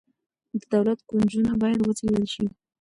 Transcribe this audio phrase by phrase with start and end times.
[0.59, 2.45] د دولت کونجونه باید وڅیړل شي.